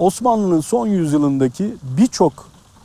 [0.00, 2.32] Osmanlı'nın son yüzyılındaki birçok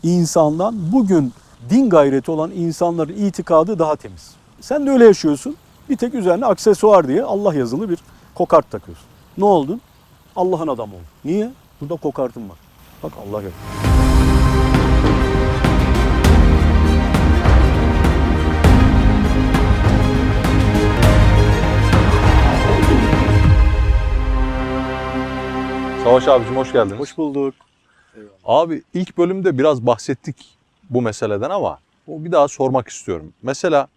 [0.03, 1.33] insandan bugün
[1.69, 4.31] din gayreti olan insanların itikadı daha temiz.
[4.61, 5.55] Sen de öyle yaşıyorsun.
[5.89, 7.99] Bir tek üzerine aksesuar diye Allah yazılı bir
[8.35, 9.05] kokart takıyorsun.
[9.37, 9.81] Ne oldun?
[10.35, 11.05] Allah'ın adamı oldun.
[11.25, 11.51] Niye?
[11.81, 12.57] Burada kokartın var.
[13.03, 13.94] Bak Allah yazıyor.
[26.05, 26.99] Savaş abicim hoş geldiniz.
[26.99, 27.53] Hoş bulduk.
[28.43, 30.57] Abi ilk bölümde biraz bahsettik
[30.89, 33.33] bu meseleden ama o bir daha sormak istiyorum.
[33.43, 33.87] Mesela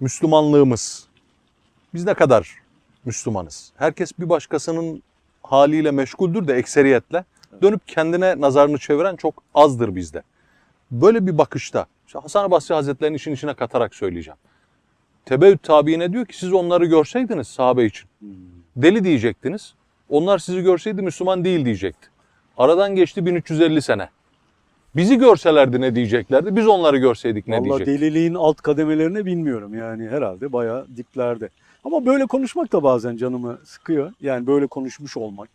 [0.00, 1.06] Müslümanlığımız
[1.94, 2.58] biz ne kadar
[3.04, 3.72] Müslümanız?
[3.76, 5.02] Herkes bir başkasının
[5.42, 7.24] haliyle meşguldür de ekseriyetle
[7.62, 10.22] dönüp kendine nazarını çeviren çok azdır bizde.
[10.90, 14.38] Böyle bir bakışta işte Hasan Basri Hazretleri'nin işin içine katarak söyleyeceğim.
[15.24, 18.08] Tebeüt tabiine diyor ki siz onları görseydiniz sahabe için.
[18.76, 19.74] Deli diyecektiniz.
[20.08, 22.08] Onlar sizi görseydi Müslüman değil diyecekti.
[22.56, 24.08] Aradan geçti 1350 sene.
[24.96, 26.56] Bizi görselerdi ne diyeceklerdi?
[26.56, 28.00] Biz onları görseydik ne Vallahi diyecektik?
[28.00, 31.48] deliliğin alt kademelerini bilmiyorum yani herhalde bayağı diplerde.
[31.84, 34.12] Ama böyle konuşmak da bazen canımı sıkıyor.
[34.20, 35.48] Yani böyle konuşmuş olmak.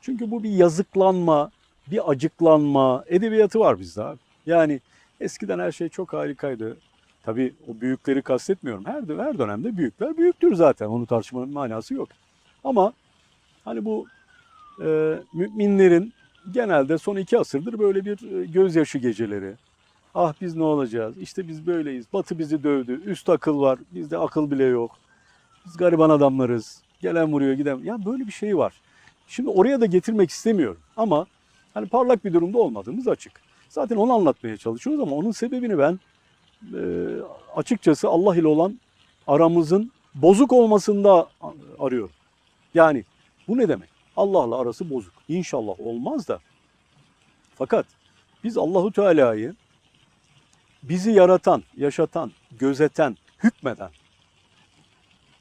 [0.00, 1.50] Çünkü bu bir yazıklanma,
[1.86, 4.18] bir acıklanma edebiyatı var bizde abi.
[4.46, 4.80] Yani
[5.20, 6.76] eskiden her şey çok harikaydı.
[7.24, 8.84] Tabii o büyükleri kastetmiyorum.
[8.84, 10.86] Her, her dönemde büyükler büyüktür zaten.
[10.86, 12.08] Onu tartışmanın manası yok.
[12.64, 12.92] Ama
[13.64, 14.06] hani bu
[14.84, 16.12] e, müminlerin
[16.52, 19.54] genelde son iki asırdır böyle bir e, gözyaşı geceleri.
[20.14, 21.18] Ah biz ne olacağız?
[21.18, 22.06] İşte biz böyleyiz.
[22.12, 23.00] Batı bizi dövdü.
[23.04, 23.78] Üst akıl var.
[23.90, 24.90] Bizde akıl bile yok.
[25.66, 26.82] Biz gariban adamlarız.
[27.00, 27.78] Gelen vuruyor giden.
[27.78, 28.72] Ya böyle bir şey var.
[29.28, 30.80] Şimdi oraya da getirmek istemiyorum.
[30.96, 31.26] Ama
[31.74, 33.32] hani parlak bir durumda olmadığımız açık.
[33.68, 35.98] Zaten onu anlatmaya çalışıyoruz ama onun sebebini ben
[36.74, 36.80] e,
[37.56, 38.78] açıkçası Allah ile olan
[39.26, 41.28] aramızın bozuk olmasında
[41.78, 42.10] arıyorum.
[42.74, 43.04] Yani
[43.48, 43.88] bu ne demek?
[44.16, 45.12] Allah'la arası bozuk.
[45.28, 46.38] İnşallah olmaz da.
[47.54, 47.86] Fakat
[48.44, 49.54] biz Allahu Teala'yı
[50.82, 53.90] bizi yaratan, yaşatan, gözeten, hükmeden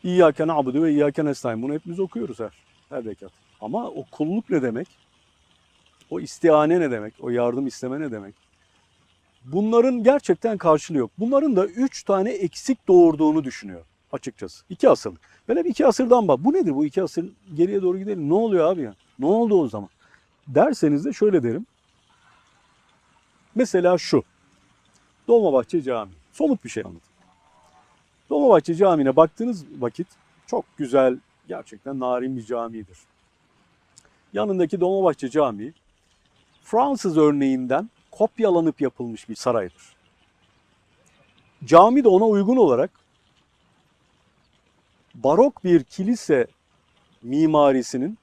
[0.04, 1.62] İyyâke na'budu ve İyyâke nestaîn.
[1.62, 2.52] Bunu hepimiz okuyoruz her,
[2.90, 3.32] her rekat.
[3.62, 4.88] Ama o kulluk ne demek?
[6.10, 7.14] O istihane ne demek?
[7.20, 8.36] O yardım isteme ne demek?
[9.46, 11.12] Bunların gerçekten karşılığı yok.
[11.18, 14.66] Bunların da üç tane eksik doğurduğunu düşünüyor açıkçası.
[14.70, 15.22] İki asırlık.
[15.50, 16.40] Ben hep iki asırdan bak.
[16.44, 18.30] Bu nedir bu iki asır geriye doğru gidelim.
[18.30, 18.96] Ne oluyor abi ya?
[19.20, 19.90] Ne oldu o zaman?
[20.48, 21.66] Derseniz de şöyle derim.
[23.56, 24.24] Mesela şu.
[25.28, 26.14] Dolmabahçe Camii.
[26.32, 27.14] Somut bir şey anlatayım.
[28.30, 30.08] Dolmabahçe Camii'ne baktığınız vakit
[30.48, 32.98] çok güzel, gerçekten narin bir camidir.
[34.34, 35.74] Yanındaki Dolmabahçe Camii
[36.64, 39.96] Fransız örneğinden kopyalanıp yapılmış bir saraydır.
[41.66, 43.03] Cami de ona uygun olarak
[45.14, 46.48] barok bir kilise
[47.24, 48.18] mimarisinin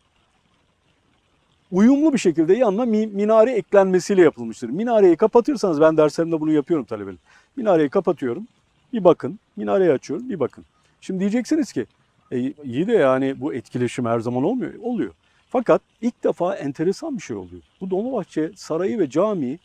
[1.72, 4.68] uyumlu bir şekilde yanına mi- minare eklenmesiyle yapılmıştır.
[4.68, 7.18] Minareyi kapatırsanız ben derslerimde bunu yapıyorum talebelerim.
[7.56, 8.46] Minareyi kapatıyorum.
[8.92, 9.38] Bir bakın.
[9.56, 10.28] Minareyi açıyorum.
[10.28, 10.64] Bir bakın.
[11.00, 11.86] Şimdi diyeceksiniz ki
[12.30, 14.74] e, iyi de yani bu etkileşim her zaman olmuyor.
[14.82, 15.12] Oluyor.
[15.50, 17.62] Fakat ilk defa enteresan bir şey oluyor.
[17.80, 19.58] Bu Dolmabahçe Sarayı ve Camii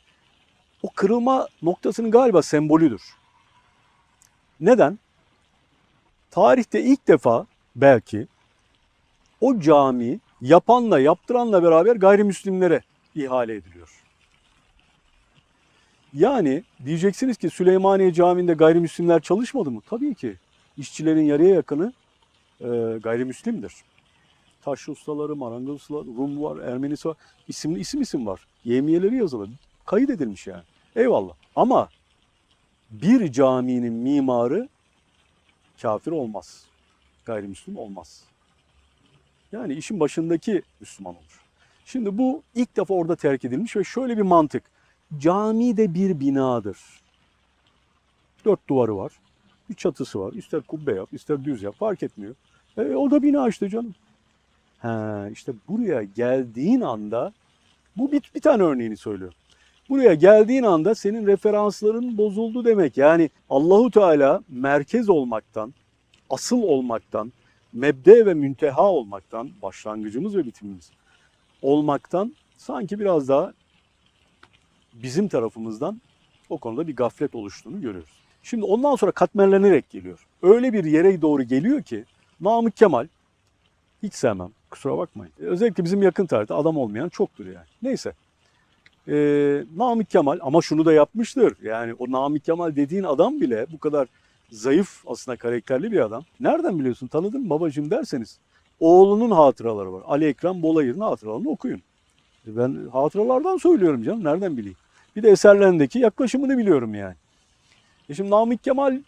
[0.83, 3.01] o kırılma noktasının galiba sembolüdür.
[4.59, 4.99] Neden?
[6.35, 8.27] Tarihte ilk defa belki
[9.41, 12.81] o cami yapanla yaptıranla beraber gayrimüslimlere
[13.15, 14.03] ihale ediliyor.
[16.13, 19.81] Yani diyeceksiniz ki Süleymaniye Camii'nde gayrimüslimler çalışmadı mı?
[19.89, 20.35] Tabii ki.
[20.77, 21.93] İşçilerin yarıya yakını
[22.61, 22.67] e,
[23.03, 23.73] gayrimüslimdir.
[24.61, 27.17] Taş ustaları, marangoz ustaları, Rum var, Ermenisi var.
[27.47, 28.47] İsimli isim isim var.
[28.65, 29.47] Yemiyeleri yazılı.
[29.85, 30.63] Kayıt edilmiş yani.
[30.95, 31.33] Eyvallah.
[31.55, 31.89] Ama
[32.91, 34.69] bir caminin mimarı
[35.81, 36.65] kafir olmaz.
[37.25, 38.23] Gayrimüslim olmaz.
[39.51, 41.41] Yani işin başındaki Müslüman olur.
[41.85, 44.63] Şimdi bu ilk defa orada terk edilmiş ve şöyle bir mantık.
[45.17, 46.77] Cami de bir binadır.
[48.45, 49.11] Dört duvarı var.
[49.69, 50.33] Bir çatısı var.
[50.33, 52.35] İster kubbe yap, ister düz yap fark etmiyor.
[52.77, 53.95] E, o da bina işte canım.
[54.79, 57.33] Ha, işte buraya geldiğin anda
[57.97, 59.33] bu bir, bir tane örneğini söylüyor.
[59.89, 62.97] Buraya geldiğin anda senin referansların bozuldu demek.
[62.97, 65.73] Yani Allahu Teala merkez olmaktan,
[66.29, 67.33] asıl olmaktan,
[67.73, 70.91] mebde ve münteha olmaktan, başlangıcımız ve bitimimiz
[71.61, 73.53] olmaktan sanki biraz daha
[74.93, 76.01] bizim tarafımızdan
[76.49, 78.09] o konuda bir gaflet oluştuğunu görüyoruz.
[78.43, 80.27] Şimdi ondan sonra katmerlenerek geliyor.
[80.41, 82.05] Öyle bir yere doğru geliyor ki
[82.41, 83.07] Namık Kemal
[84.03, 85.33] hiç sevmem kusura bakmayın.
[85.37, 87.65] Özellikle bizim yakın tarihte adam olmayan çoktur yani.
[87.81, 88.13] Neyse.
[89.07, 91.57] Ee, Namık Kemal ama şunu da yapmıştır.
[91.63, 94.07] Yani o Namık Kemal dediğin adam bile bu kadar
[94.51, 96.23] zayıf aslında karakterli bir adam.
[96.39, 98.39] Nereden biliyorsun tanıdın mı babacığım derseniz
[98.79, 100.03] oğlunun hatıraları var.
[100.07, 101.81] Ali Ekrem Bolayır'ın hatıralarını okuyun.
[102.47, 104.23] Ben hatıralardan söylüyorum canım.
[104.23, 104.77] Nereden bileyim?
[105.15, 107.15] Bir de eserlerindeki yaklaşımını biliyorum yani.
[108.09, 109.01] E şimdi Namık Kemal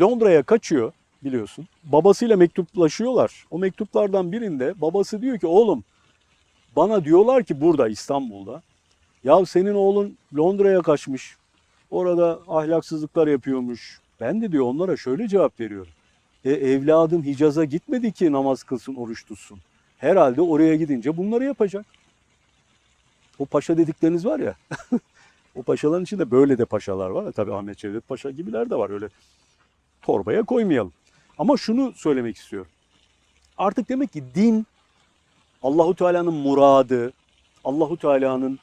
[0.00, 0.92] Londra'ya kaçıyor
[1.24, 1.68] biliyorsun.
[1.84, 3.44] Babasıyla mektuplaşıyorlar.
[3.50, 5.84] O mektuplardan birinde babası diyor ki oğlum
[6.76, 8.62] bana diyorlar ki burada İstanbul'da
[9.26, 11.36] ya senin oğlun Londra'ya kaçmış.
[11.90, 14.00] Orada ahlaksızlıklar yapıyormuş.
[14.20, 15.92] Ben de diyor onlara şöyle cevap veriyorum.
[16.44, 19.58] E evladım Hicaz'a gitmedi ki namaz kılsın, oruç tutsun.
[19.98, 21.86] Herhalde oraya gidince bunları yapacak.
[23.38, 24.54] O paşa dedikleriniz var ya.
[25.54, 27.32] o paşaların içinde böyle de paşalar var.
[27.32, 28.90] Tabii Ahmet Cevdet Paşa gibiler de var.
[28.90, 29.08] Öyle
[30.02, 30.92] torbaya koymayalım.
[31.38, 32.70] Ama şunu söylemek istiyorum.
[33.58, 34.66] Artık demek ki din
[35.62, 37.12] Allahu Teala'nın muradı,
[37.64, 38.58] Allahu Teala'nın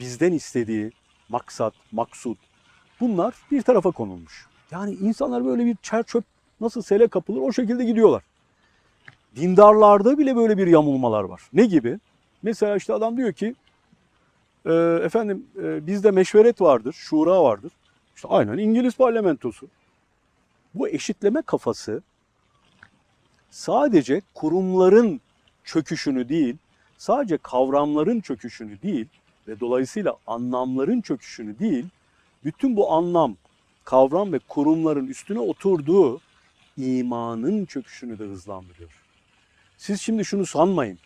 [0.00, 0.92] bizden istediği
[1.28, 2.38] maksat, maksut
[3.00, 4.46] bunlar bir tarafa konulmuş.
[4.70, 6.24] Yani insanlar böyle bir çer çöp
[6.60, 8.22] nasıl sele kapılır o şekilde gidiyorlar.
[9.36, 11.42] Dindarlarda bile böyle bir yamulmalar var.
[11.52, 11.98] Ne gibi?
[12.42, 13.54] Mesela işte adam diyor ki
[14.66, 17.72] e, efendim e, bizde meşveret vardır, şura vardır.
[18.16, 19.68] İşte aynen İngiliz parlamentosu.
[20.74, 22.02] Bu eşitleme kafası
[23.50, 25.20] sadece kurumların
[25.64, 26.56] çöküşünü değil,
[26.98, 29.06] sadece kavramların çöküşünü değil
[29.50, 31.86] ve dolayısıyla anlamların çöküşünü değil,
[32.44, 33.36] bütün bu anlam,
[33.84, 36.20] kavram ve kurumların üstüne oturduğu
[36.76, 38.90] imanın çöküşünü de hızlandırıyor.
[39.76, 40.98] Siz şimdi şunu sanmayın.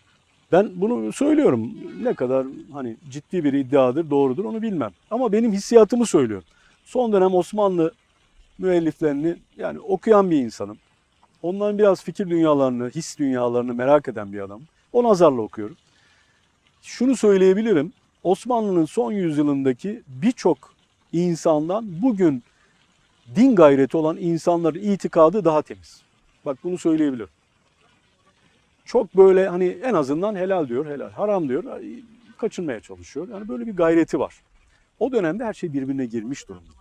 [0.51, 1.73] Ben bunu söylüyorum.
[2.01, 4.91] Ne kadar hani ciddi bir iddiadır, doğrudur onu bilmem.
[5.11, 6.47] Ama benim hissiyatımı söylüyorum.
[6.85, 7.93] Son dönem Osmanlı
[8.57, 10.77] müelliflerini yani okuyan bir insanım.
[11.41, 14.67] Onların biraz fikir dünyalarını, his dünyalarını merak eden bir adamım.
[14.93, 15.77] O nazarla okuyorum.
[16.81, 17.93] Şunu söyleyebilirim.
[18.25, 20.73] Osmanlı'nın son yüzyılındaki birçok
[21.13, 22.43] insandan bugün
[23.35, 26.01] din gayreti olan insanların itikadı daha temiz.
[26.45, 27.29] Bak bunu söyleyebilirim.
[28.85, 31.63] Çok böyle hani en azından helal diyor, helal, haram diyor,
[32.37, 33.27] kaçınmaya çalışıyor.
[33.31, 34.35] Yani böyle bir gayreti var.
[34.99, 36.71] O dönemde her şey birbirine girmiş durumda.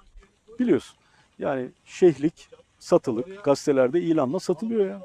[0.59, 0.97] Biliyorsun.
[1.39, 2.49] Yani şeyhlik,
[2.79, 5.01] satılık, gazetelerde ilanla satılıyor ya.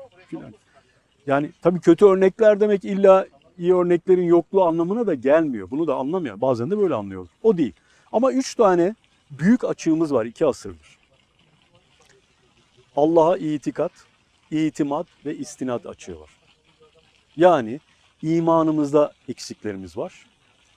[1.27, 3.25] Yani tabii kötü örnekler demek illa
[3.59, 5.71] iyi örneklerin yokluğu anlamına da gelmiyor.
[5.71, 6.41] Bunu da anlamıyor.
[6.41, 7.31] Bazen de böyle anlıyorlar.
[7.43, 7.73] O değil.
[8.11, 8.95] Ama üç tane
[9.31, 10.97] büyük açığımız var iki asırdır.
[12.95, 13.91] Allah'a itikat,
[14.51, 16.29] itimat ve istinat açığı var.
[17.37, 17.79] Yani
[18.21, 20.25] imanımızda eksiklerimiz var.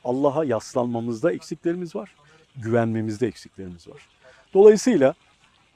[0.05, 2.15] Allah'a yaslanmamızda eksiklerimiz var.
[2.57, 4.09] Güvenmemizde eksiklerimiz var.
[4.55, 5.15] Dolayısıyla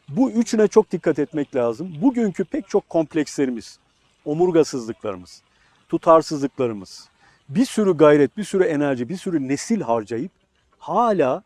[0.09, 1.95] bu üçüne çok dikkat etmek lazım.
[2.03, 3.79] Bugünkü pek çok komplekslerimiz,
[4.25, 5.43] omurgasızlıklarımız,
[5.89, 7.09] tutarsızlıklarımız,
[7.49, 10.33] bir sürü gayret, bir sürü enerji, bir sürü nesil harcayıp
[10.79, 11.43] hala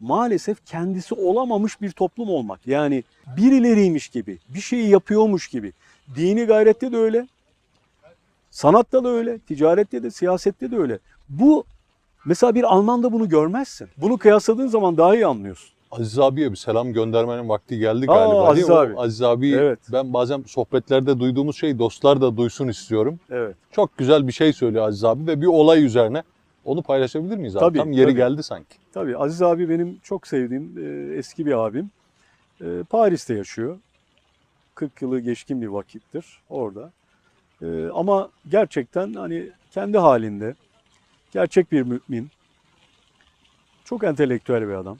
[0.00, 2.66] maalesef kendisi olamamış bir toplum olmak.
[2.66, 3.04] Yani
[3.36, 5.72] birileriymiş gibi, bir şeyi yapıyormuş gibi.
[6.16, 7.28] Dini gayrette de öyle,
[8.50, 10.98] sanatta da öyle, ticarette de, siyasette de öyle.
[11.28, 11.64] Bu
[12.24, 13.88] mesela bir Alman'da bunu görmezsin.
[13.96, 15.75] Bunu kıyasladığın zaman daha iyi anlıyorsun.
[16.00, 18.48] Aziz abiye bir selam göndermenin vakti geldi Aa, galiba.
[18.48, 18.84] Aziz değil mi?
[18.84, 18.94] O abi.
[18.96, 19.78] Aziz abi Evet.
[19.92, 23.20] ben bazen sohbetlerde duyduğumuz şeyi dostlar da duysun istiyorum.
[23.30, 23.56] Evet.
[23.70, 26.22] Çok güzel bir şey söylüyor Aziz abi ve bir olay üzerine
[26.64, 27.60] onu paylaşabilir miyiz abi?
[27.60, 28.16] Tabii, Tam yeri tabii.
[28.16, 28.76] geldi sanki.
[28.92, 31.90] Tabii Aziz abi benim çok sevdiğim e, eski bir abim.
[32.60, 33.78] E, Paris'te yaşıyor.
[34.74, 36.92] 40 yılı geçkin bir vakittir orada.
[37.62, 40.54] E, ama gerçekten hani kendi halinde
[41.32, 42.30] gerçek bir mümin.
[43.84, 44.98] Çok entelektüel bir adam.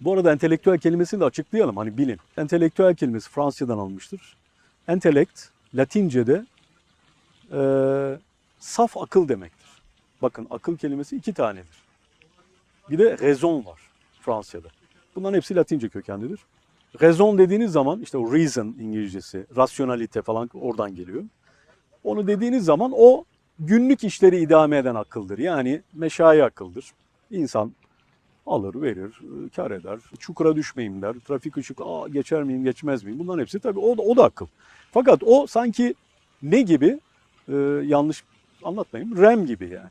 [0.00, 2.18] Bu arada entelektüel kelimesini de açıklayalım hani bilin.
[2.36, 4.36] Entelektüel kelimesi Fransızcadan alınmıştır.
[4.88, 5.40] Entelekt
[5.74, 6.46] Latince'de
[7.52, 7.60] e,
[8.58, 9.68] saf akıl demektir.
[10.22, 11.80] Bakın akıl kelimesi iki tanedir.
[12.90, 13.80] Bir de raison var
[14.20, 14.68] Fransızca'da.
[15.16, 16.40] Bunların hepsi Latince kökenlidir.
[17.02, 21.22] Raison dediğiniz zaman işte reason İngilizcesi, rasyonalite falan oradan geliyor.
[22.04, 23.24] Onu dediğiniz zaman o
[23.58, 25.38] günlük işleri idame eden akıldır.
[25.38, 26.90] Yani meşai akıldır.
[27.30, 27.72] İnsan
[28.46, 29.20] alır, verir,
[29.56, 33.18] kar eder, çukura düşmeyeyim der, trafik ışık, aa geçer miyim, geçmez miyim?
[33.18, 34.46] Bunların hepsi tabii o da, o da akıl.
[34.92, 35.94] Fakat o sanki
[36.42, 37.00] ne gibi,
[37.48, 37.54] Ee,
[37.84, 38.24] yanlış
[38.64, 39.90] anlatmayayım, rem gibi yani.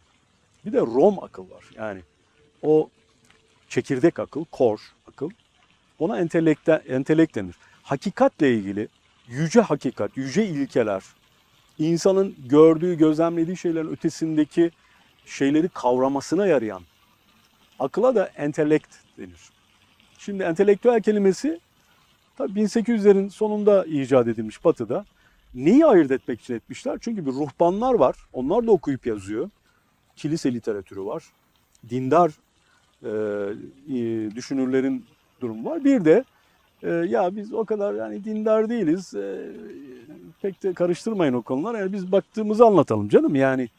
[0.65, 1.63] Bir de rom akıl var.
[1.75, 2.01] Yani
[2.61, 2.89] o
[3.69, 5.29] çekirdek akıl, core akıl.
[5.99, 7.55] Ona entelekte, entelekt denir.
[7.83, 8.87] Hakikatle ilgili
[9.27, 11.03] yüce hakikat, yüce ilkeler,
[11.79, 14.71] insanın gördüğü, gözlemlediği şeylerin ötesindeki
[15.25, 16.81] şeyleri kavramasına yarayan
[17.79, 19.49] akıla da entelekt denir.
[20.17, 21.59] Şimdi entelektüel kelimesi
[22.37, 25.05] tabii 1800'lerin sonunda icat edilmiş Batı'da.
[25.53, 26.97] Neyi ayırt etmek için etmişler?
[27.01, 28.15] Çünkü bir ruhbanlar var.
[28.33, 29.49] Onlar da okuyup yazıyor.
[30.15, 31.23] Kilise literatürü var.
[31.89, 32.31] Dindar
[33.03, 35.05] e, e, düşünürlerin
[35.41, 35.83] durumu var.
[35.83, 36.23] Bir de
[36.83, 39.13] e, ya biz o kadar yani dindar değiliz.
[39.13, 39.51] E,
[40.41, 41.79] pek de karıştırmayın o konular.
[41.79, 43.35] Yani biz baktığımızı anlatalım canım.
[43.35, 43.69] Yani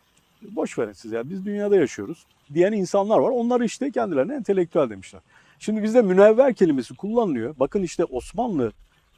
[0.43, 3.31] Boş verin siz ya biz dünyada yaşıyoruz diyen insanlar var.
[3.31, 5.21] Onlar işte kendilerine entelektüel demişler.
[5.59, 7.55] Şimdi bizde münevver kelimesi kullanılıyor.
[7.61, 8.73] Bakın işte Osmanlı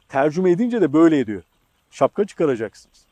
[0.09, 1.43] tercüme edince de böyle ediyor.
[1.91, 3.05] Şapka çıkaracaksınız.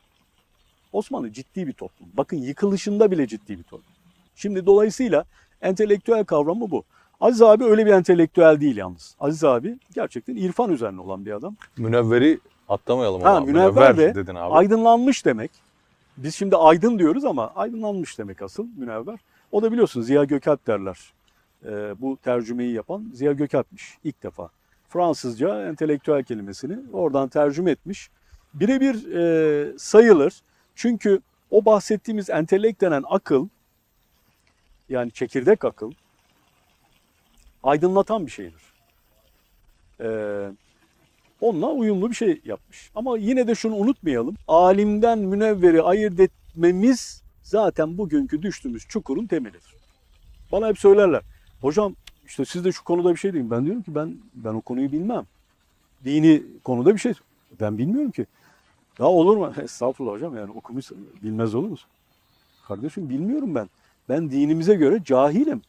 [0.92, 2.08] Osmanlı ciddi bir toplum.
[2.14, 3.92] Bakın yıkılışında bile ciddi bir toplum.
[4.36, 5.24] Şimdi dolayısıyla
[5.62, 6.84] entelektüel kavramı bu.
[7.20, 9.16] Aziz abi öyle bir entelektüel değil yalnız.
[9.20, 11.56] Aziz abi gerçekten irfan üzerine olan bir adam.
[11.76, 12.38] Münevveri
[12.68, 13.46] atlamayalım Ha, ama.
[13.46, 14.54] münevver de dedin abi.
[14.54, 15.50] Aydınlanmış demek.
[16.16, 19.18] Biz şimdi aydın diyoruz ama aydınlanmış demek asıl münevver.
[19.52, 21.12] O da biliyorsun Ziya Gökalp derler.
[21.64, 24.48] Ee, bu tercümeyi yapan Ziya Gökalp'miş ilk defa.
[24.88, 28.10] Fransızca entelektüel kelimesini oradan tercüme etmiş.
[28.54, 30.42] Birebir e, sayılır.
[30.74, 33.48] Çünkü o bahsettiğimiz entelekt denen akıl
[34.88, 35.92] yani çekirdek akıl
[37.62, 38.62] aydınlatan bir şeydir.
[40.00, 40.50] Ee,
[41.42, 42.90] onunla uyumlu bir şey yapmış.
[42.94, 44.36] Ama yine de şunu unutmayalım.
[44.48, 49.74] Alimden münevveri ayırt etmemiz zaten bugünkü düştüğümüz çukurun temelidir.
[50.52, 51.22] Bana hep söylerler.
[51.60, 51.94] Hocam
[52.26, 53.50] işte siz de şu konuda bir şey deyin.
[53.50, 55.26] Ben diyorum ki ben ben o konuyu bilmem.
[56.04, 57.12] Dini konuda bir şey.
[57.60, 58.26] Ben bilmiyorum ki.
[58.98, 59.52] Ya olur mu?
[59.62, 60.90] Estağfurullah hocam yani okumuş
[61.22, 61.88] bilmez olur musun?
[62.68, 63.68] Kardeşim bilmiyorum ben.
[64.08, 65.62] Ben dinimize göre cahilim.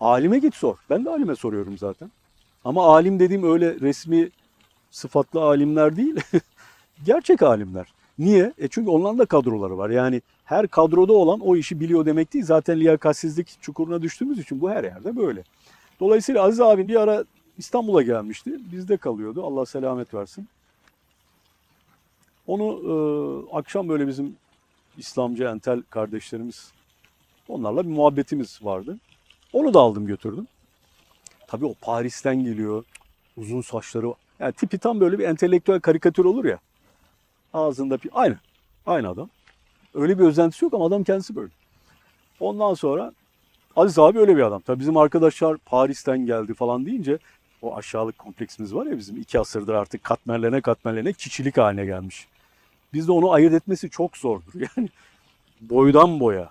[0.00, 0.76] Alime git sor.
[0.90, 2.10] Ben de alime soruyorum zaten.
[2.64, 4.30] Ama alim dediğim öyle resmi
[4.90, 6.16] sıfatlı alimler değil.
[7.04, 7.92] Gerçek alimler.
[8.18, 8.52] Niye?
[8.58, 9.90] E çünkü onların da kadroları var.
[9.90, 12.44] Yani her kadroda olan o işi biliyor demek değil.
[12.44, 15.44] Zaten liyakatsizlik çukuruna düştüğümüz için bu her yerde böyle.
[16.00, 17.24] Dolayısıyla Aziz abi bir ara
[17.58, 18.58] İstanbul'a gelmişti.
[18.72, 19.44] Bizde kalıyordu.
[19.46, 20.48] Allah selamet versin.
[22.46, 22.92] Onu e,
[23.56, 24.36] akşam böyle bizim
[24.98, 26.72] İslamcı entel kardeşlerimiz
[27.48, 28.98] onlarla bir muhabbetimiz vardı.
[29.52, 30.46] Onu da aldım götürdüm.
[31.50, 32.84] Tabii o Paris'ten geliyor.
[33.36, 34.14] Uzun saçları.
[34.38, 36.58] Yani tipi tam böyle bir entelektüel karikatür olur ya.
[37.54, 38.10] Ağzında bir...
[38.14, 38.38] Aynı.
[38.86, 39.28] Aynı adam.
[39.94, 41.50] Öyle bir özentisi yok ama adam kendisi böyle.
[42.40, 43.12] Ondan sonra
[43.76, 44.60] Aziz abi öyle bir adam.
[44.60, 47.18] Tabii bizim arkadaşlar Paris'ten geldi falan deyince
[47.62, 52.26] o aşağılık kompleksimiz var ya bizim iki asırdır artık katmerlerine katmerlerine kişilik haline gelmiş.
[52.92, 54.52] Bizde onu ayırt etmesi çok zordur.
[54.76, 54.88] Yani
[55.60, 56.50] boydan boya,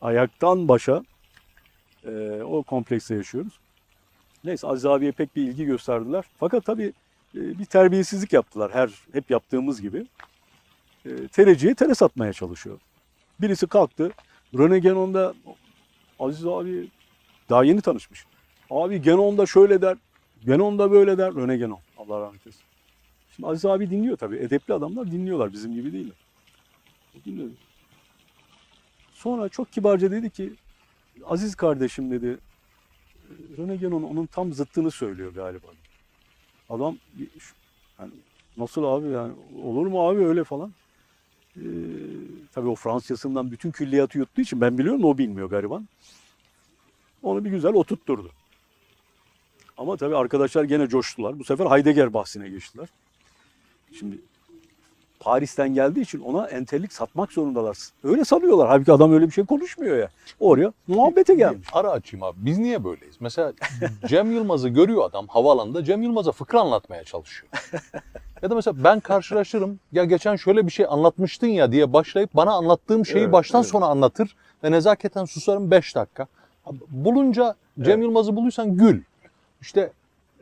[0.00, 1.02] ayaktan başa
[2.06, 3.60] e, o komplekste yaşıyoruz.
[4.44, 6.24] Neyse Aziz abiye pek bir ilgi gösterdiler.
[6.36, 6.92] Fakat tabii
[7.34, 10.06] e, bir terbiyesizlik yaptılar her hep yaptığımız gibi.
[11.06, 12.78] E, tereciye tere satmaya çalışıyor.
[13.40, 14.10] Birisi kalktı.
[14.58, 15.34] Rene Genon'da
[16.18, 16.88] Aziz abi
[17.50, 18.26] daha yeni tanışmış.
[18.70, 19.96] Abi Genon'da şöyle der,
[20.44, 21.34] Genon'da böyle der.
[21.34, 21.78] Rene Genon.
[21.98, 22.64] Allah rahmet eylesin.
[23.36, 24.36] Şimdi Aziz abi dinliyor tabii.
[24.36, 25.52] Edepli adamlar dinliyorlar.
[25.52, 26.16] Bizim gibi değiller.
[27.24, 27.50] Dinliyor.
[29.12, 30.52] Sonra çok kibarca dedi ki
[31.24, 32.38] Aziz kardeşim dedi
[33.58, 35.66] Rene Genon onun tam zıttını söylüyor galiba.
[36.70, 36.96] Adam
[37.98, 38.12] yani
[38.56, 39.32] nasıl abi yani
[39.62, 40.72] olur mu abi öyle falan.
[41.56, 41.60] Ee,
[42.52, 45.88] tabii o Fransızcasından bütün külliyatı yuttuğu için ben biliyorum o bilmiyor gariban.
[47.22, 48.30] Onu bir güzel oturtturdu.
[49.78, 51.38] Ama tabii arkadaşlar gene coştular.
[51.38, 52.88] Bu sefer Heidegger bahsine geçtiler.
[53.98, 54.18] Şimdi
[55.20, 57.76] Paris'ten geldiği için ona entellik satmak zorundalar.
[58.04, 58.68] Öyle sanıyorlar.
[58.68, 60.08] Halbuki adam öyle bir şey konuşmuyor ya.
[60.40, 61.68] Oraya muhabbete gelmiş.
[61.72, 62.36] Ara açayım abi.
[62.40, 63.14] Biz niye böyleyiz?
[63.20, 63.52] Mesela
[64.06, 65.84] Cem Yılmaz'ı görüyor adam havaalanında.
[65.84, 67.52] Cem Yılmaz'a fıkra anlatmaya çalışıyor.
[68.42, 69.80] ya da mesela ben karşılaşırım.
[69.92, 73.70] Ya geçen şöyle bir şey anlatmıştın ya diye başlayıp bana anlattığım şeyi Evet, baştan evet.
[73.70, 74.36] sona anlatır.
[74.64, 76.26] Ve nezaketen susarım 5 dakika.
[76.88, 78.02] Bulunca Cem Evet.
[78.04, 79.02] Yılmaz'ı bulduysan gül.
[79.60, 79.90] İşte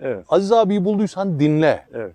[0.01, 1.87] Evet, Aziz abiyi bulduysan dinle.
[1.95, 2.13] evet.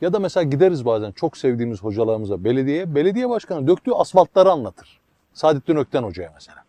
[0.00, 2.94] Ya da mesela gideriz bazen çok sevdiğimiz hocalarımıza belediyeye.
[2.94, 5.00] Belediye başkanı döktüğü asfaltları anlatır.
[5.34, 6.64] Saadettin Ökten Hoca'ya mesela.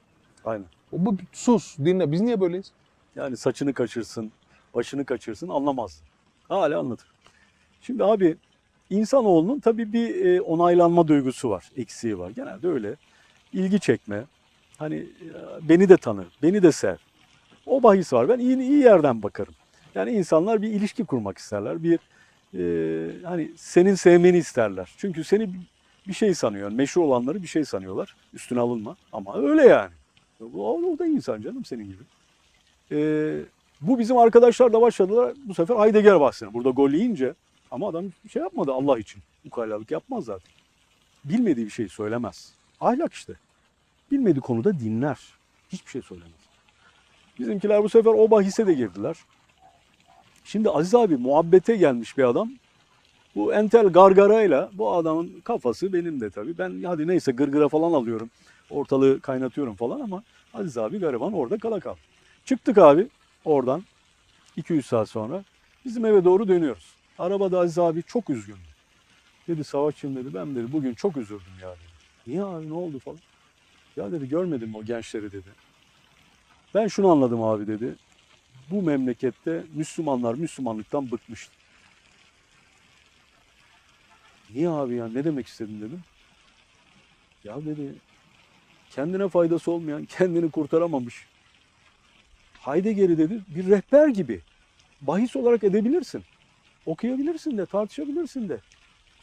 [0.45, 0.65] Aynen.
[0.91, 2.11] O Bu sus dinle.
[2.11, 2.71] Biz niye böyleyiz?
[3.15, 4.31] Yani saçını kaçırsın,
[4.75, 6.01] başını kaçırsın anlamaz.
[6.47, 7.07] Hala anlatır.
[7.81, 8.37] Şimdi abi
[8.89, 12.29] insanoğlunun tabii bir e, onaylanma duygusu var, eksiği var.
[12.29, 12.95] Genelde öyle.
[13.53, 14.23] İlgi çekme.
[14.77, 15.09] Hani e,
[15.69, 16.95] beni de tanı, beni de sev.
[17.65, 18.29] O bahis var.
[18.29, 19.53] Ben iyi, iyi yerden bakarım.
[19.95, 21.83] Yani insanlar bir ilişki kurmak isterler.
[21.83, 21.99] Bir
[22.53, 22.61] e,
[23.23, 24.93] hani senin sevmeni isterler.
[24.97, 25.49] Çünkü seni
[26.07, 26.71] bir şey sanıyor.
[26.71, 28.15] Meşhur olanları bir şey sanıyorlar.
[28.33, 28.95] Üstüne alınma.
[29.11, 29.93] Ama öyle yani.
[30.55, 32.03] O, o da insan canım senin gibi.
[32.91, 33.39] Ee,
[33.81, 36.53] bu bizim arkadaşlar da başladılar bu sefer Heidegger bahsine.
[36.53, 37.33] Burada gol yiyince
[37.71, 39.21] ama adam şey yapmadı Allah için.
[39.45, 40.51] Ukalalık yapmaz zaten.
[41.25, 42.53] Bilmediği bir şey söylemez.
[42.81, 43.33] Ahlak işte.
[44.11, 45.19] Bilmediği konuda dinler.
[45.69, 46.31] Hiçbir şey söylemez.
[47.39, 49.17] Bizimkiler bu sefer o bahise de girdiler.
[50.47, 52.51] Şimdi Aziz abi muhabbete gelmiş bir adam.
[53.35, 56.57] Bu entel gargarayla bu adamın kafası benim de tabii.
[56.57, 58.29] Ben hadi neyse gırgıra falan alıyorum.
[58.69, 60.23] Ortalığı kaynatıyorum falan ama
[60.53, 61.99] Aziz abi gariban orada kala kaldı.
[62.45, 63.07] Çıktık abi
[63.45, 63.83] oradan
[64.57, 65.43] 2-3 saat sonra.
[65.85, 66.93] Bizim eve doğru dönüyoruz.
[67.19, 68.57] Arabada Aziz abi çok üzgün.
[69.47, 71.79] Dedi Savaşçım dedi ben dedi bugün çok üzüldüm ya dedi.
[72.27, 73.19] Niye abi ne oldu falan.
[73.97, 75.49] Ya dedi görmedin mi o gençleri dedi.
[76.75, 77.95] Ben şunu anladım abi dedi.
[78.71, 81.49] Bu memlekette Müslümanlar Müslümanlıktan bıkmış.
[84.53, 86.03] Niye abi ya ne demek istedin dedim.
[87.43, 87.95] Ya dedi
[88.89, 91.27] kendine faydası olmayan kendini kurtaramamış.
[92.59, 94.41] Heidegger'i dedi bir rehber gibi
[95.01, 96.23] bahis olarak edebilirsin.
[96.85, 98.59] Okuyabilirsin de tartışabilirsin de.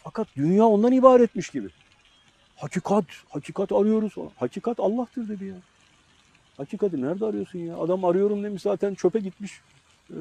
[0.05, 1.69] Fakat dünya ondan ibaretmiş gibi.
[2.57, 4.15] Hakikat, hakikat arıyoruz.
[4.37, 5.55] Hakikat Allah'tır dedi ya.
[6.57, 7.79] Hakikati nerede arıyorsun ya?
[7.79, 9.61] Adam arıyorum demiş zaten çöpe gitmiş.
[10.11, 10.15] Ee,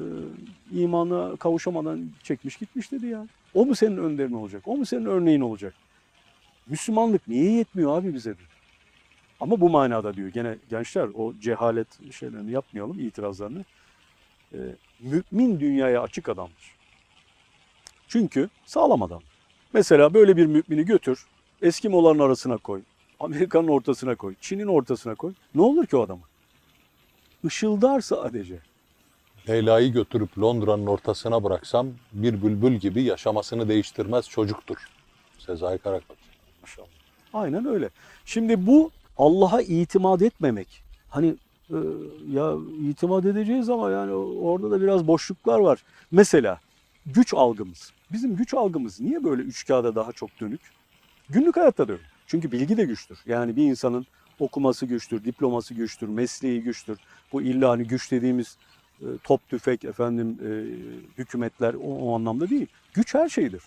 [0.72, 3.26] imana kavuşamadan çekmiş gitmiş dedi ya.
[3.54, 4.62] O mu senin önderin olacak?
[4.66, 5.74] O mu senin örneğin olacak?
[6.66, 8.34] Müslümanlık niye yetmiyor abi bize.
[9.40, 10.28] Ama bu manada diyor.
[10.28, 13.64] Gene gençler o cehalet şeylerini yapmayalım, itirazlarını.
[14.52, 14.58] Ee,
[15.00, 16.74] mümin dünyaya açık adamdır.
[18.08, 19.22] Çünkü sağlam adam.
[19.72, 21.26] Mesela böyle bir mümini götür,
[21.62, 22.82] Eskimoların arasına koy,
[23.20, 25.32] Amerika'nın ortasına koy, Çin'in ortasına koy.
[25.54, 26.22] Ne olur ki o adama?
[27.44, 28.58] Işıldar sadece.
[29.48, 34.76] Leyla'yı götürüp Londra'nın ortasına bıraksam bir bülbül gibi yaşamasını değiştirmez çocuktur.
[35.38, 36.18] Sezai Karakoç.
[36.62, 36.86] Maşallah.
[37.34, 37.90] Aynen öyle.
[38.24, 40.84] Şimdi bu Allah'a itimat etmemek.
[41.08, 41.34] Hani
[41.70, 41.76] e,
[42.32, 45.82] ya itimat edeceğiz ama yani orada da biraz boşluklar var.
[46.10, 46.60] Mesela
[47.06, 47.92] güç algımız.
[48.12, 50.60] Bizim güç algımız niye böyle üç kağıda daha çok dönük?
[51.28, 52.13] Günlük hayatta da öyle.
[52.26, 53.18] Çünkü bilgi de güçtür.
[53.26, 54.06] Yani bir insanın
[54.38, 56.98] okuması güçtür, diploması güçtür, mesleği güçtür.
[57.32, 58.56] Bu illa hani güç dediğimiz
[59.00, 60.50] e, top, tüfek, efendim e,
[61.18, 62.66] hükümetler o, o anlamda değil.
[62.94, 63.62] Güç her şeydir.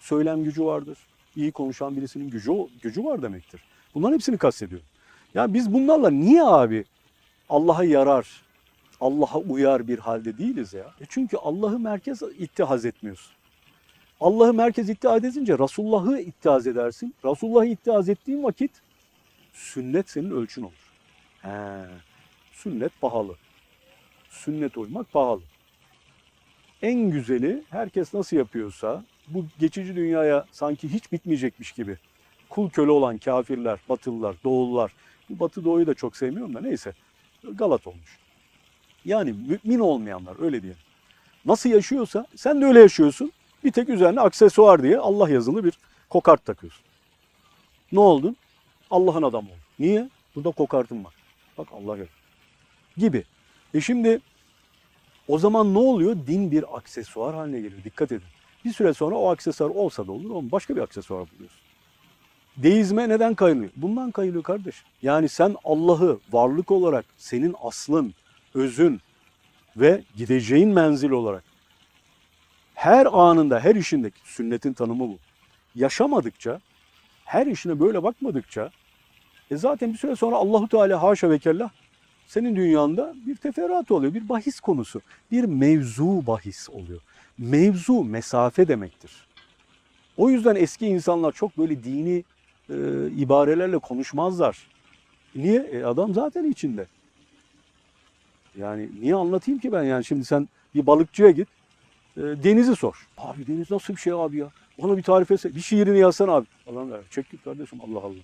[0.00, 0.98] Söylem gücü vardır.
[1.36, 2.52] İyi konuşan birisinin gücü
[2.82, 3.60] gücü var demektir.
[3.94, 4.86] Bunların hepsini kastediyorum.
[5.34, 6.84] Yani biz bunlarla niye abi
[7.48, 8.42] Allah'a yarar,
[9.00, 10.84] Allah'a uyar bir halde değiliz ya?
[11.00, 13.32] E çünkü Allah'ı merkez ittihaz etmiyorsun.
[14.20, 17.14] Allah'ı merkez ittihaz edince Resulullah'ı ittihaz edersin.
[17.24, 18.70] Resulullah'ı ittihaz ettiğin vakit
[19.52, 20.90] sünnet senin ölçün olur.
[21.42, 21.50] He,
[22.52, 23.36] sünnet pahalı.
[24.30, 25.40] Sünnet uymak pahalı.
[26.82, 31.98] En güzeli herkes nasıl yapıyorsa bu geçici dünyaya sanki hiç bitmeyecekmiş gibi
[32.48, 34.92] kul köle olan kafirler, batılılar, doğullar.
[35.30, 36.92] Batı doğuyu da çok sevmiyorum da neyse.
[37.52, 38.18] Galat olmuş.
[39.04, 40.80] Yani mümin olmayanlar öyle diyelim.
[41.44, 43.32] Nasıl yaşıyorsa sen de öyle yaşıyorsun.
[43.64, 46.84] Bir tek üzerine aksesuar diye Allah yazılı bir kokart takıyorsun.
[47.92, 48.36] Ne oldun?
[48.90, 49.60] Allah'ın adamı oldun.
[49.78, 50.08] Niye?
[50.36, 51.14] Burada kokartın var.
[51.58, 52.08] Bak Allah yazıyor.
[52.96, 53.24] Gibi.
[53.74, 54.20] E şimdi
[55.28, 56.16] o zaman ne oluyor?
[56.26, 57.84] Din bir aksesuar haline geliyor.
[57.84, 58.26] Dikkat edin.
[58.64, 61.60] Bir süre sonra o aksesuar olsa da olur ama başka bir aksesuar buluyorsun.
[62.56, 63.70] Deizme neden kayılıyor?
[63.76, 64.84] Bundan kayılıyor kardeş.
[65.02, 68.14] Yani sen Allah'ı varlık olarak senin aslın,
[68.54, 69.00] özün
[69.76, 71.49] ve gideceğin menzil olarak
[72.80, 75.18] her anında, her işindeki sünnetin tanımı bu.
[75.74, 76.60] Yaşamadıkça,
[77.24, 78.70] her işine böyle bakmadıkça
[79.50, 81.70] e zaten bir süre sonra Allahu Teala haşa ve kellah
[82.26, 87.00] senin dünyanda bir teferruat oluyor, bir bahis konusu, bir mevzu bahis oluyor.
[87.38, 89.12] Mevzu mesafe demektir.
[90.16, 92.24] O yüzden eski insanlar çok böyle dini
[92.70, 92.74] e,
[93.16, 94.66] ibarelerle konuşmazlar.
[95.34, 95.60] Niye?
[95.60, 96.86] E, adam zaten içinde.
[98.58, 101.48] Yani niye anlatayım ki ben yani şimdi sen bir balıkçıya git
[102.22, 103.08] denizi sor.
[103.18, 104.50] Abi deniz nasıl bir şey abi ya?
[104.78, 105.54] Ona bir tarif etse.
[105.54, 106.46] Bir şiirini yazsana abi.
[106.72, 108.14] Adam der çek git kardeşim Allah Allah.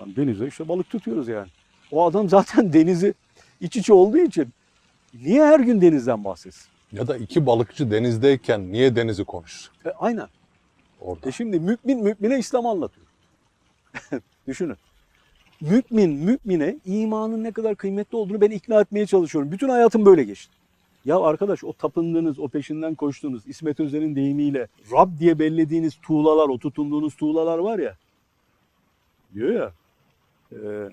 [0.00, 1.48] Lan denizde işte balık tutuyoruz yani.
[1.92, 3.14] O adam zaten denizi
[3.60, 4.48] iç içe olduğu için
[5.14, 6.68] niye her gün denizden bahsetsin?
[6.92, 10.28] Ya da iki balıkçı denizdeyken niye denizi konuşsun E, aynen.
[11.00, 11.28] orada?
[11.28, 13.06] E şimdi mümin mümine İslam anlatıyor.
[14.48, 14.76] Düşünün.
[15.60, 19.52] Mümin mümine imanın ne kadar kıymetli olduğunu ben ikna etmeye çalışıyorum.
[19.52, 20.52] Bütün hayatım böyle geçti.
[21.04, 26.58] Ya arkadaş o tapındığınız, o peşinden koştuğunuz İsmet Özer'in deyimiyle Rab diye bellediğiniz tuğlalar, o
[26.58, 27.96] tutunduğunuz tuğlalar var ya.
[29.34, 29.72] Diyor ya.
[30.52, 30.88] e,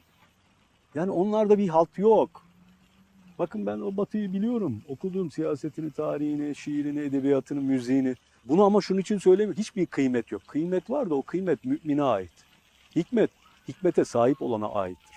[0.95, 2.45] yani onlarda bir halt yok.
[3.39, 4.82] Bakın ben o batıyı biliyorum.
[4.88, 8.15] Okudum siyasetini, tarihini, şiirini, edebiyatını, müziğini.
[8.45, 9.60] Bunu ama şunun için söylemiyorum.
[9.60, 10.41] Hiçbir kıymet yok.
[10.48, 12.32] Kıymet var da o kıymet mümine ait.
[12.95, 13.30] Hikmet,
[13.67, 15.09] hikmete sahip olana aittir.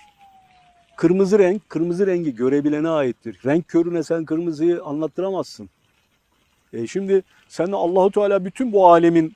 [0.95, 3.39] Kırmızı renk, kırmızı rengi görebilene aittir.
[3.45, 5.69] Renk körüne sen kırmızıyı anlattıramazsın.
[6.73, 9.33] E şimdi sen Allahu Teala bütün bu alemin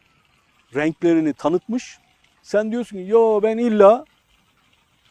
[0.75, 1.99] renklerini tanıtmış.
[2.41, 4.05] Sen diyorsun ki yo ben illa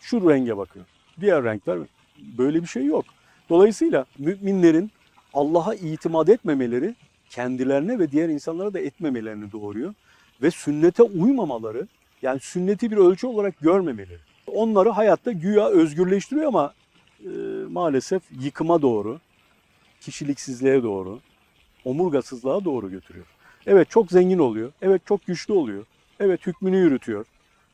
[0.00, 0.90] şu renge bakıyorum.
[1.20, 1.78] Diğer renkler
[2.38, 3.04] böyle bir şey yok.
[3.48, 4.90] Dolayısıyla müminlerin
[5.35, 6.94] Allah'a itimat etmemeleri
[7.30, 9.94] kendilerine ve diğer insanlara da etmemelerini doğuruyor.
[10.42, 11.87] Ve sünnete uymamaları
[12.22, 14.18] yani sünneti bir ölçü olarak görmemeleri.
[14.46, 16.74] Onları hayatta güya özgürleştiriyor ama
[17.24, 17.28] e,
[17.70, 19.20] maalesef yıkıma doğru,
[20.00, 21.20] kişiliksizliğe doğru,
[21.85, 23.26] omurgasızlığa doğru götürüyor.
[23.66, 25.87] Evet çok zengin oluyor, evet çok güçlü oluyor,
[26.20, 27.26] evet hükmünü yürütüyor.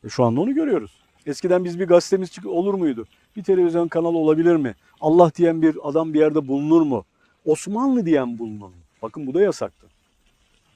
[0.05, 0.93] E, şu anda onu görüyoruz.
[1.27, 3.07] Eskiden biz bir gazetemiz çık olur muydu?
[3.37, 4.75] Bir televizyon kanalı olabilir mi?
[5.01, 7.05] Allah diyen bir adam bir yerde bulunur mu?
[7.45, 8.75] Osmanlı diyen bulunur mu?
[9.03, 9.87] Bakın bu da yasaktı.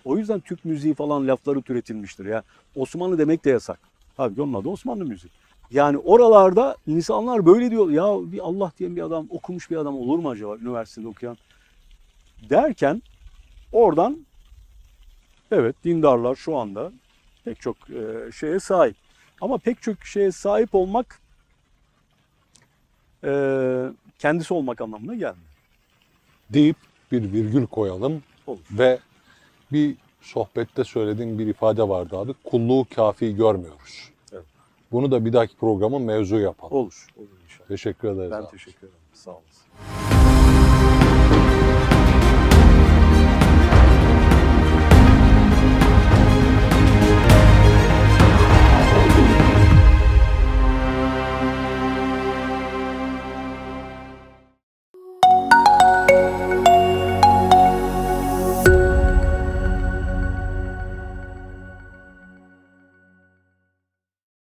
[0.05, 2.43] O yüzden Türk müziği falan lafları türetilmiştir ya.
[2.77, 3.81] Osmanlı demek de yasak.
[4.17, 5.31] Halbuki onun adı Osmanlı müziği.
[5.71, 7.91] Yani oralarda insanlar böyle diyor.
[7.91, 11.39] Ya bir Allah diyen bir adam, okumuş bir adam olur mu acaba üniversitede okuyan?
[12.51, 13.03] Derken
[13.73, 14.27] oradan
[15.51, 16.93] evet dindarlar şu anda
[17.45, 18.97] pek çok e, şeye sahip.
[19.41, 21.21] Ama pek çok şeye sahip olmak
[23.25, 23.33] e,
[24.19, 25.51] kendisi olmak anlamına gelmiyor.
[26.51, 26.77] deyip
[27.13, 28.59] bir virgül koyalım Olur.
[28.71, 28.99] ve
[29.73, 32.35] bir sohbette söylediğin bir ifade vardı abi.
[32.45, 34.16] Kulluğu kafi görmüyoruz.
[34.97, 36.77] Bunu da bir dahaki programın mevzu yapalım.
[36.77, 37.07] Olur.
[37.17, 37.69] Olur inşallah.
[37.69, 38.51] Teşekkür ederiz Ben abi.
[38.51, 38.95] teşekkür ederim.
[39.13, 39.66] Sağ olasın.